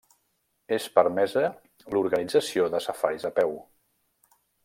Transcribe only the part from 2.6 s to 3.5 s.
de safaris a